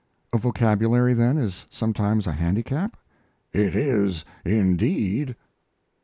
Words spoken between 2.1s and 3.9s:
a handicap?" "It